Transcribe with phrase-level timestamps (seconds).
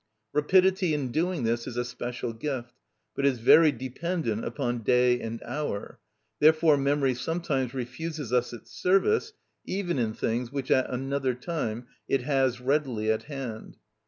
[0.33, 2.73] Rapidity in doing this is a special gift,
[3.15, 5.99] but is very dependent upon day and hour;
[6.39, 9.33] therefore memory sometimes refuses us its service,
[9.63, 13.77] even in things which at another time it has readily at hand.